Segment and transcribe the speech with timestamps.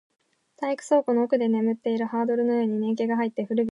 [0.57, 3.69] 体育倉庫の奥で眠っているハードルのように年季が入って、古びていた